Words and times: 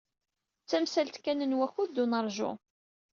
D 0.63 0.65
tamsalt 0.69 1.15
kan 1.23 1.39
n 1.49 1.57
wakud 1.57 1.89
d 1.95 1.97
unaṛju. 2.03 2.51